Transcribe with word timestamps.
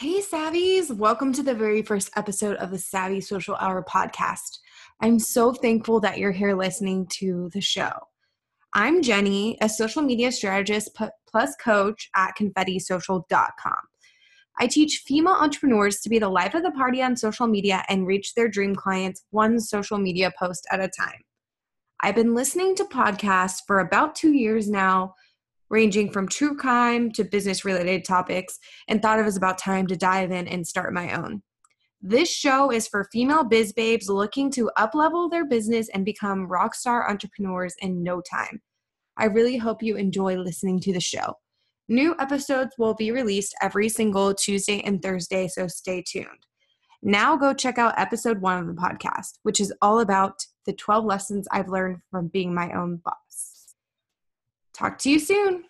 Hey, 0.00 0.20
Savvies! 0.20 0.96
Welcome 0.96 1.32
to 1.32 1.42
the 1.42 1.56
very 1.56 1.82
first 1.82 2.12
episode 2.14 2.54
of 2.58 2.70
the 2.70 2.78
Savvy 2.78 3.20
Social 3.20 3.56
Hour 3.56 3.82
podcast. 3.82 4.60
I'm 5.00 5.18
so 5.18 5.52
thankful 5.52 5.98
that 6.02 6.18
you're 6.18 6.30
here 6.30 6.54
listening 6.54 7.08
to 7.14 7.50
the 7.52 7.60
show. 7.60 7.90
I'm 8.74 9.02
Jenny, 9.02 9.58
a 9.60 9.68
social 9.68 10.02
media 10.02 10.30
strategist 10.30 10.96
plus 11.28 11.56
coach 11.56 12.10
at 12.14 12.36
confettisocial.com. 12.38 13.74
I 14.60 14.68
teach 14.68 15.02
female 15.04 15.34
entrepreneurs 15.34 15.98
to 16.02 16.08
be 16.08 16.20
the 16.20 16.28
life 16.28 16.54
of 16.54 16.62
the 16.62 16.70
party 16.70 17.02
on 17.02 17.16
social 17.16 17.48
media 17.48 17.82
and 17.88 18.06
reach 18.06 18.34
their 18.34 18.46
dream 18.46 18.76
clients 18.76 19.24
one 19.30 19.58
social 19.58 19.98
media 19.98 20.32
post 20.38 20.64
at 20.70 20.78
a 20.78 20.88
time. 20.96 21.22
I've 22.04 22.14
been 22.14 22.36
listening 22.36 22.76
to 22.76 22.84
podcasts 22.84 23.62
for 23.66 23.80
about 23.80 24.14
two 24.14 24.30
years 24.30 24.70
now 24.70 25.14
ranging 25.70 26.10
from 26.10 26.28
true 26.28 26.56
crime 26.56 27.10
to 27.12 27.24
business 27.24 27.64
related 27.64 28.04
topics, 28.04 28.58
and 28.88 29.00
thought 29.00 29.18
it 29.18 29.24
was 29.24 29.36
about 29.36 29.58
time 29.58 29.86
to 29.86 29.96
dive 29.96 30.30
in 30.30 30.48
and 30.48 30.66
start 30.66 30.92
my 30.92 31.12
own. 31.14 31.42
This 32.00 32.32
show 32.32 32.70
is 32.70 32.86
for 32.86 33.08
female 33.12 33.42
biz 33.42 33.72
babes 33.72 34.08
looking 34.08 34.50
to 34.52 34.70
uplevel 34.78 35.30
their 35.30 35.44
business 35.44 35.88
and 35.88 36.04
become 36.04 36.48
rockstar 36.48 37.08
entrepreneurs 37.08 37.74
in 37.80 38.02
no 38.02 38.20
time. 38.20 38.62
I 39.16 39.24
really 39.24 39.56
hope 39.56 39.82
you 39.82 39.96
enjoy 39.96 40.36
listening 40.36 40.78
to 40.80 40.92
the 40.92 41.00
show. 41.00 41.34
New 41.88 42.14
episodes 42.20 42.74
will 42.78 42.94
be 42.94 43.10
released 43.10 43.54
every 43.60 43.88
single 43.88 44.32
Tuesday 44.32 44.80
and 44.82 45.02
Thursday, 45.02 45.48
so 45.48 45.66
stay 45.66 46.02
tuned. 46.06 46.46
Now 47.02 47.36
go 47.36 47.52
check 47.52 47.78
out 47.78 47.98
episode 47.98 48.40
one 48.40 48.58
of 48.58 48.66
the 48.66 48.80
podcast, 48.80 49.38
which 49.42 49.60
is 49.60 49.72
all 49.82 50.00
about 50.00 50.44
the 50.66 50.72
12 50.72 51.04
lessons 51.04 51.48
I've 51.50 51.68
learned 51.68 51.98
from 52.10 52.28
being 52.28 52.54
my 52.54 52.72
own 52.72 53.00
boss. 53.04 53.57
Talk 54.78 54.96
to 54.98 55.10
you 55.10 55.18
soon. 55.18 55.64